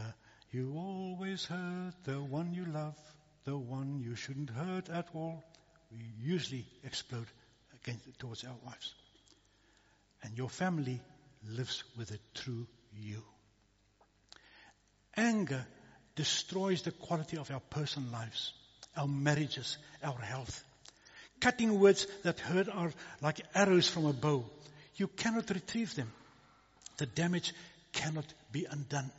[0.53, 2.97] you always hurt the one you love,
[3.45, 5.45] the one you shouldn't hurt at all,
[5.91, 7.27] we usually explode
[7.75, 8.95] against, towards our wives.
[10.23, 11.01] And your family
[11.49, 13.23] lives with it through you.
[15.17, 15.67] Anger
[16.14, 18.53] destroys the quality of our personal lives,
[18.97, 20.62] our marriages, our health.
[21.41, 24.45] Cutting words that hurt are like arrows from a bow.
[24.97, 26.12] You cannot retrieve them.
[26.97, 27.53] The damage
[27.93, 29.11] cannot be undone.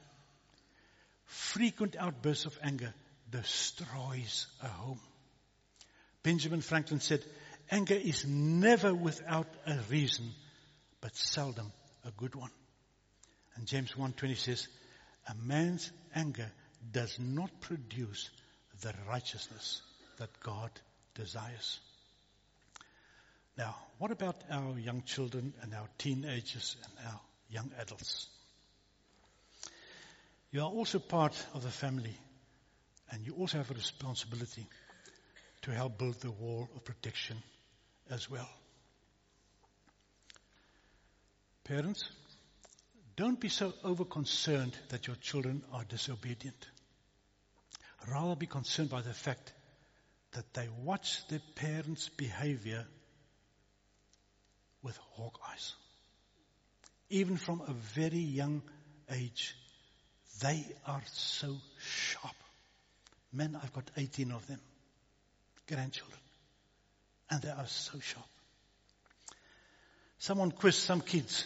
[1.25, 2.93] Frequent outbursts of anger
[3.29, 4.99] destroys a home.
[6.23, 7.23] Benjamin Franklin said,
[7.69, 10.31] anger is never without a reason,
[11.01, 11.71] but seldom
[12.05, 12.51] a good one.
[13.55, 14.67] And James 1.20 says,
[15.27, 16.49] a man's anger
[16.91, 18.29] does not produce
[18.81, 19.81] the righteousness
[20.17, 20.71] that God
[21.15, 21.79] desires.
[23.57, 27.19] Now, what about our young children and our teenagers and our
[27.49, 28.27] young adults?
[30.51, 32.15] You are also part of the family
[33.11, 34.67] and you also have a responsibility
[35.63, 37.37] to help build the wall of protection
[38.09, 38.49] as well.
[41.63, 42.09] Parents,
[43.17, 46.67] don't be so over concerned that your children are disobedient.
[48.09, 49.51] Rather be concerned by the fact
[50.33, 52.85] that they watch their parents' behavior
[54.83, 55.73] with hawk eyes.
[57.09, 58.61] Even from a very young
[59.11, 59.55] age,
[60.41, 62.35] they are so sharp.
[63.33, 64.59] Men, I've got 18 of them,
[65.67, 66.19] grandchildren,
[67.31, 68.27] and they are so sharp.
[70.19, 71.45] Someone quizzed some kids,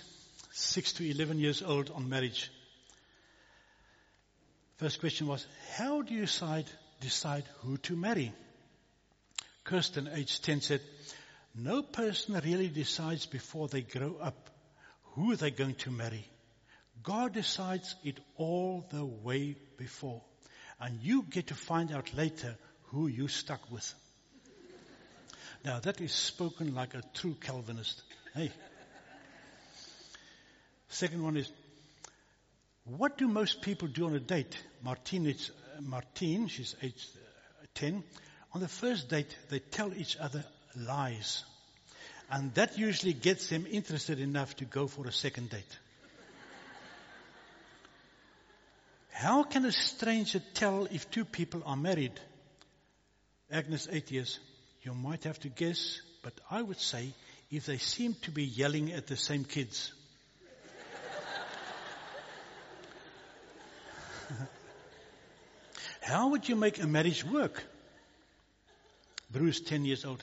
[0.52, 2.52] 6 to 11 years old, on marriage.
[4.78, 5.45] First question was,
[5.78, 6.66] how do you decide,
[6.99, 8.34] decide who to marry?
[9.64, 10.82] Kirsten, age 10, said,
[11.56, 14.49] no person really decides before they grow up
[15.14, 16.28] who they're going to marry.
[17.04, 20.22] God decides it all the way before.
[20.80, 23.93] And you get to find out later who you stuck with.
[25.64, 28.02] Now that is spoken like a true Calvinist.
[28.34, 28.52] Hey.
[30.92, 31.50] Second one is,
[32.84, 34.58] what do most people do on a date?
[34.84, 38.04] Martine, is, uh, Martine, she's age uh, 10.
[38.54, 40.44] On the first date, they tell each other
[40.76, 41.46] lies.
[42.30, 45.80] And that usually gets them interested enough to go for a second date.
[49.12, 52.20] How can a stranger tell if two people are married?
[53.50, 54.39] Agnes, eight years.
[54.82, 57.14] You might have to guess, but I would say
[57.50, 59.94] if they seem to be yelling at the same kids.
[66.12, 67.64] How would you make a marriage work?
[69.32, 70.22] Bruce, 10 years old.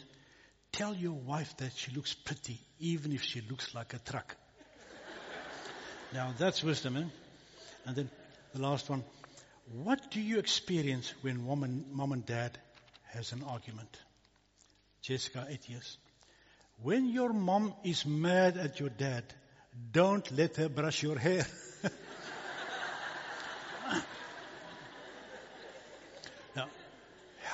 [0.71, 4.37] Tell your wife that she looks pretty, even if she looks like a truck.
[6.13, 7.05] now that's wisdom, eh?
[7.87, 8.11] And then
[8.55, 9.03] the last one.
[9.83, 12.59] What do you experience when mom and, mom and dad
[13.07, 13.97] has an argument?
[15.01, 15.97] Jessica, eight years.
[16.83, 19.25] When your mom is mad at your dad,
[19.91, 21.47] don't let her brush your hair.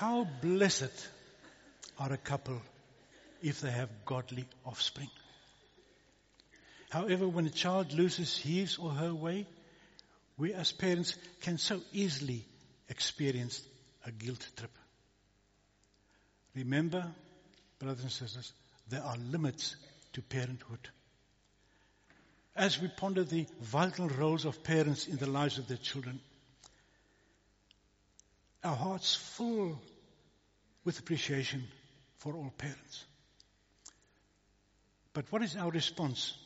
[0.05, 1.09] how blessed
[1.99, 2.61] are a couple
[3.43, 5.09] if they have godly offspring.
[6.91, 9.47] However, when a child loses his or her way,
[10.37, 12.45] we as parents can so easily
[12.91, 13.63] experience
[14.05, 14.77] a guilt trip.
[16.55, 17.07] Remember,
[17.79, 18.53] brothers and sisters,
[18.91, 19.75] there are limits
[20.13, 20.91] to parenthood.
[22.55, 26.21] As we ponder the vital roles of parents in the lives of their children,
[28.63, 29.81] our hearts full
[30.85, 31.65] with appreciation
[32.19, 33.05] for all parents.
[35.13, 36.37] But what is our response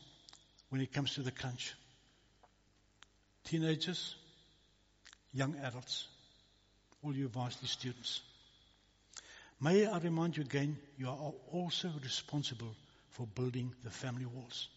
[0.69, 1.73] when it comes to the crunch?
[3.45, 4.15] Teenagers,
[5.33, 6.07] young adults,
[7.03, 8.21] all you varsity students.
[9.59, 12.75] May I remind you again, you are also responsible
[13.09, 14.69] for building the family walls.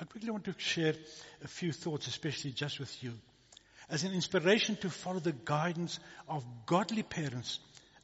[0.00, 0.94] I quickly want to share
[1.44, 3.12] a few thoughts, especially just with you,
[3.90, 7.58] as an inspiration to follow the guidance of godly parents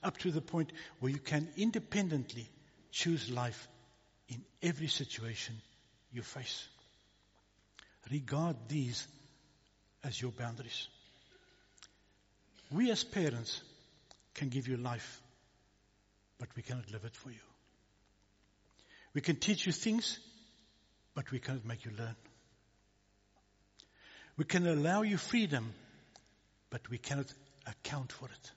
[0.07, 2.49] up to the point where you can independently
[2.93, 3.69] choose life
[4.29, 5.57] in every situation
[6.13, 6.69] you face.
[8.11, 9.07] Regard these
[10.05, 10.87] as your boundaries.
[12.71, 13.61] We as parents
[14.35, 15.21] can give you life,
[16.39, 17.47] but we cannot live it for you.
[19.13, 20.21] We can teach you things,
[21.15, 22.15] but we cannot make you learn.
[24.37, 25.73] We can allow you freedom,
[26.71, 27.33] but we cannot
[27.67, 28.53] account for it.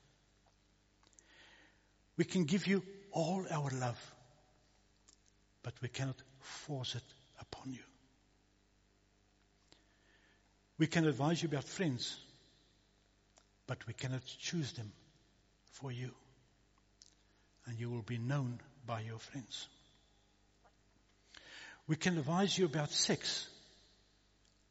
[2.20, 4.15] We can give you all our love,
[5.63, 7.03] but we cannot force it
[7.39, 7.80] upon you.
[10.78, 12.20] We can advise you about friends,
[13.67, 14.91] but we cannot choose them
[15.72, 16.11] for you.
[17.65, 19.67] and you will be known by your friends.
[21.88, 23.47] We can advise you about sex,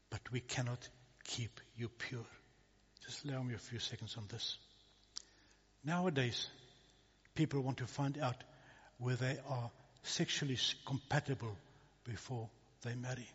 [0.09, 0.87] but we cannot
[1.23, 2.25] keep you pure.
[3.05, 4.57] Just allow me a few seconds on this.
[5.85, 6.47] Nowadays,
[7.39, 8.35] people want to find out
[8.97, 9.71] whether they are
[10.03, 11.55] sexually compatible
[12.03, 12.49] before
[12.83, 13.29] they marry.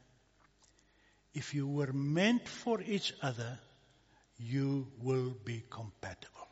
[1.33, 3.59] If you were meant for each other,
[4.39, 6.49] you will be compatible.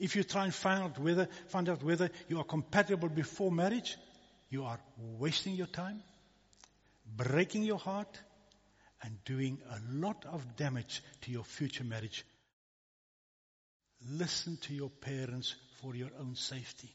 [0.00, 3.96] If you try and find out whether, find out whether you are compatible before marriage,
[4.50, 4.80] you are
[5.20, 6.02] wasting your time,
[7.16, 8.20] breaking your heart,
[9.04, 12.24] and doing a lot of damage to your future marriage.
[14.10, 16.90] Listen to your parents for your own safety.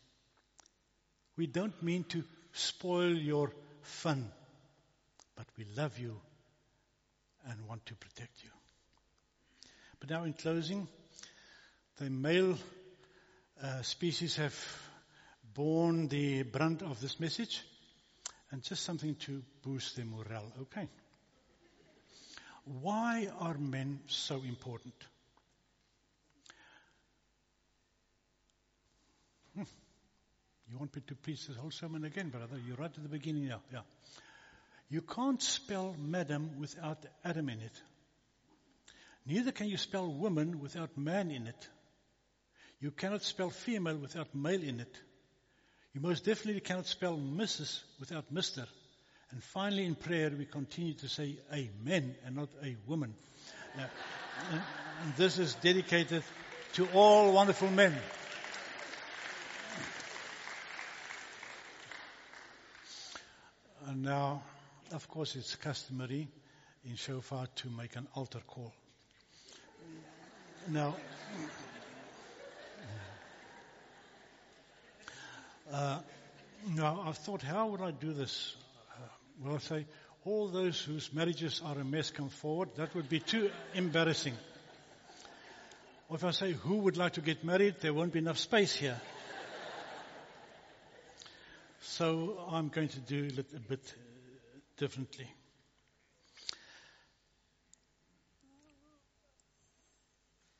[1.37, 4.31] We don't mean to spoil your fun,
[5.35, 6.19] but we love you
[7.49, 8.49] and want to protect you.
[9.99, 10.87] But now in closing,
[11.97, 12.57] the male
[13.61, 14.55] uh, species have
[15.53, 17.61] borne the brunt of this message
[18.51, 20.51] and just something to boost their morale.
[20.61, 20.87] Okay.
[22.65, 24.93] Why are men so important?
[29.55, 29.63] Hmm.
[30.71, 32.55] You want me to preach this whole sermon again, brother?
[32.65, 33.61] You're right at the beginning now.
[33.71, 33.81] Yeah.
[34.89, 37.81] You can't spell madam without Adam in it.
[39.25, 41.67] Neither can you spell woman without man in it.
[42.79, 44.93] You cannot spell female without male in it.
[45.93, 47.81] You most definitely cannot spell Mrs.
[47.99, 48.65] without Mr.
[49.31, 53.13] And finally, in prayer, we continue to say Amen and not a woman.
[53.77, 53.89] Now,
[54.51, 54.61] and,
[55.17, 56.23] this is dedicated
[56.73, 57.93] to all wonderful men.
[63.93, 64.41] And now,
[64.91, 66.27] of course, it's customary
[66.83, 68.73] in shofar to make an altar call.
[70.67, 70.95] Now,
[75.71, 75.99] uh,
[76.71, 78.55] now I've thought, how would I do this?
[78.95, 79.85] Uh, will I say,
[80.25, 82.69] all those whose marriages are a mess come forward?
[82.77, 84.33] That would be too embarrassing.
[86.09, 87.75] Or if I say, who would like to get married?
[87.79, 88.99] There won't be enough space here.
[91.97, 95.27] So I'm going to do it a bit uh, differently.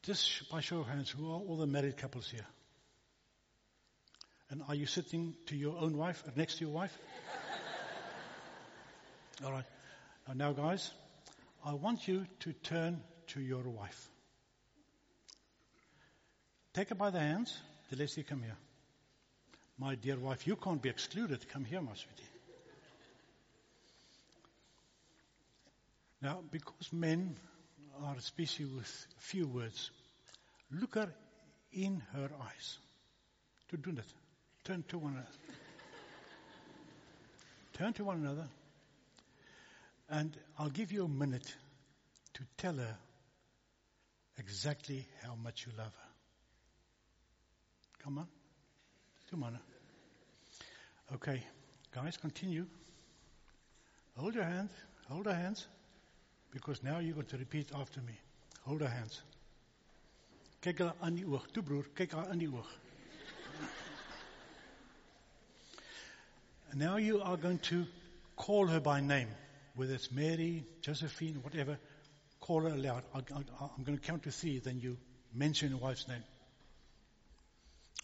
[0.04, 2.46] Just by show of hands, who are all the married couples here?
[4.52, 6.96] And are you sitting to your own wife, or next to your wife?
[9.44, 9.66] all right.
[10.36, 10.92] Now, guys,
[11.66, 14.08] I want you to turn to your wife.
[16.76, 17.58] Take her by the hands.
[17.92, 18.58] Delesi, come here.
[19.78, 21.48] My dear wife, you can't be excluded.
[21.50, 22.30] Come here, my sweetie.
[26.22, 27.36] Now, because men
[28.02, 29.92] are a species with few words.
[30.72, 31.10] Look her
[31.74, 32.78] in her eyes.
[33.70, 34.06] To do that.
[34.64, 35.28] Turn to one another.
[37.74, 38.48] Turn to one another.
[40.10, 41.56] And I'll give you a minute
[42.36, 42.96] to tell her
[44.38, 46.12] exactly how much you love her.
[48.04, 48.28] Come on.
[49.34, 49.60] Come on.
[51.16, 51.44] Okay.
[51.92, 52.68] Guys, continue.
[54.16, 54.70] Hold your hand.
[55.10, 55.66] Hold your hands.
[56.52, 58.14] Because now you're going to repeat after me.
[58.62, 59.24] Hold your hands.
[60.62, 61.48] Kyk haar aan die oog.
[61.52, 62.68] Toe broer, haar die oog.
[66.76, 67.88] Now you are going to
[68.36, 69.30] call her by name,
[69.76, 71.80] whether it's Mary, Josephine, whatever.
[72.40, 73.04] Call her aloud.
[73.16, 74.96] I, am going to count to three, then you
[75.34, 76.24] mention your wife's name.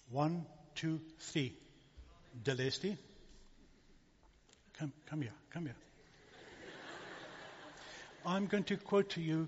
[0.10, 0.48] One,
[0.80, 1.54] two, three.
[2.44, 2.98] Delesti.
[4.78, 5.76] Come, come here, come here.
[8.26, 9.48] I'm going to quote to you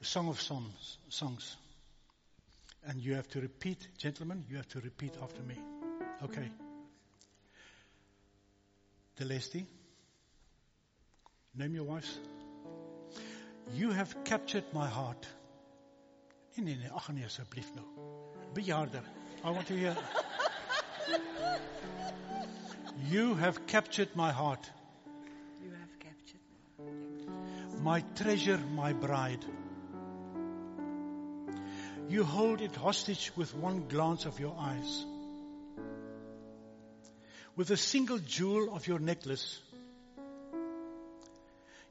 [0.00, 1.56] a Song of Songs, songs.
[2.86, 5.54] And you have to repeat, gentlemen, you have to repeat after me.
[6.24, 6.50] Okay.
[9.18, 9.64] Delesti.
[11.54, 12.18] Name your wives.
[13.74, 15.26] You have captured my heart.
[16.56, 17.84] Nee, nee, nee, ag nee asseblief nou.
[18.54, 19.02] Bejaarder.
[19.44, 19.96] I want to hear.
[23.08, 24.70] You have captured my heart.
[27.82, 29.44] my treasure, my bride.
[32.08, 35.04] You hold it hostage with one glance of your eyes.
[37.56, 39.60] With a single jewel of your necklace,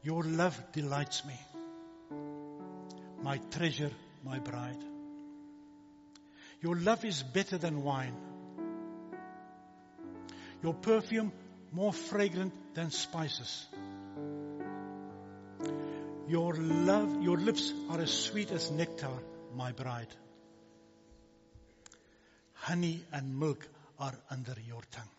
[0.02, 1.40] your love delights me.
[3.22, 3.92] My treasure,
[4.24, 4.84] my bride.
[6.62, 8.16] Your love is better than wine.
[10.64, 11.32] Your perfume
[11.72, 13.66] more fragrant than spices.
[16.28, 19.12] Your love, your lips are as sweet as nectar,
[19.56, 20.14] my bride.
[22.54, 23.68] Honey and milk
[24.00, 25.10] are under your tongue.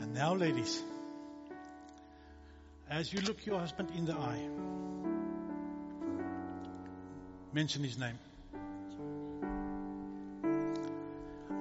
[0.00, 0.82] And now, ladies,
[2.88, 4.48] as you look your husband in the eye,
[7.52, 8.18] mention his name.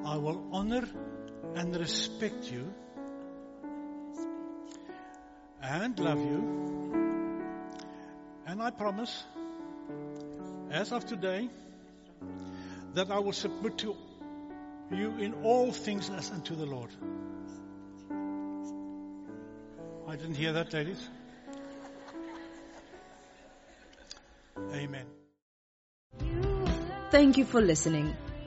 [0.05, 0.87] I will honor
[1.55, 2.73] and respect you
[5.61, 6.39] and love you.
[8.45, 9.23] And I promise,
[10.69, 11.49] as of today,
[12.93, 13.95] that I will submit to
[14.91, 16.91] you in all things as unto the Lord.
[20.07, 21.09] I didn't hear that, ladies.
[24.73, 25.05] Amen.
[27.11, 28.15] Thank you for listening.